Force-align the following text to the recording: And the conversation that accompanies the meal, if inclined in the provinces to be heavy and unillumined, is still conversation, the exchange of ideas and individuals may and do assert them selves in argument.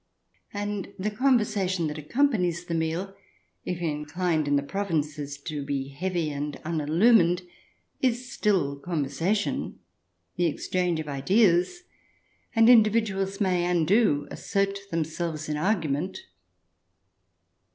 And 0.51 0.93
the 0.97 1.11
conversation 1.11 1.85
that 1.85 1.97
accompanies 1.99 2.65
the 2.65 2.73
meal, 2.73 3.15
if 3.65 3.79
inclined 3.83 4.47
in 4.47 4.55
the 4.55 4.63
provinces 4.63 5.37
to 5.41 5.63
be 5.63 5.89
heavy 5.89 6.31
and 6.31 6.57
unillumined, 6.65 7.43
is 8.01 8.27
still 8.31 8.77
conversation, 8.77 9.77
the 10.37 10.47
exchange 10.47 10.99
of 10.99 11.07
ideas 11.07 11.83
and 12.55 12.67
individuals 12.67 13.39
may 13.39 13.63
and 13.63 13.87
do 13.87 14.27
assert 14.31 14.79
them 14.89 15.03
selves 15.03 15.47
in 15.47 15.55
argument. 15.55 16.25